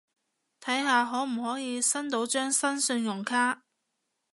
[0.59, 3.61] 睇下可唔可以申到張新信用卡